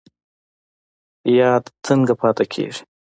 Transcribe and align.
یاد 1.37 1.63
څنګه 1.85 2.13
پاتې 2.21 2.45
کیږي؟ 2.53 2.83